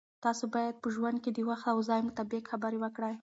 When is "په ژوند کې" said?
0.83-1.31